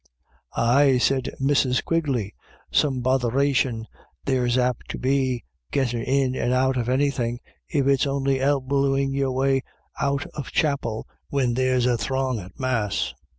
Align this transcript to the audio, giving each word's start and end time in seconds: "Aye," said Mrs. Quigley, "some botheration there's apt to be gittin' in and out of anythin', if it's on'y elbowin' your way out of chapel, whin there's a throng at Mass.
"Aye," 0.57 0.97
said 0.97 1.29
Mrs. 1.39 1.85
Quigley, 1.85 2.33
"some 2.71 3.01
botheration 3.03 3.85
there's 4.25 4.57
apt 4.57 4.89
to 4.89 4.97
be 4.97 5.43
gittin' 5.71 6.01
in 6.01 6.35
and 6.35 6.51
out 6.53 6.75
of 6.75 6.89
anythin', 6.89 7.37
if 7.69 7.85
it's 7.85 8.07
on'y 8.07 8.39
elbowin' 8.39 9.13
your 9.13 9.31
way 9.31 9.61
out 9.99 10.25
of 10.33 10.49
chapel, 10.51 11.07
whin 11.29 11.53
there's 11.53 11.85
a 11.85 11.99
throng 11.99 12.39
at 12.39 12.59
Mass. 12.59 13.13